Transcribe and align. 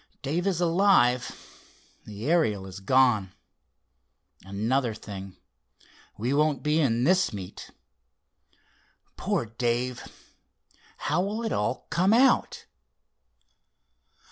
"Dave 0.23 0.47
is 0.47 0.59
alive—the 0.59 2.25
Ariel 2.31 2.65
is 2.65 2.79
gone. 2.79 3.33
Another 4.43 4.95
thing; 4.95 5.37
we 6.17 6.33
won't 6.33 6.63
be 6.63 6.79
in 6.79 7.03
this 7.03 7.31
meet. 7.31 7.69
Poor 9.15 9.45
Dave! 9.45 10.01
How 10.97 11.21
will 11.21 11.43
it 11.43 11.51
all 11.53 11.85
come 11.91 12.13
out?" 12.13 12.65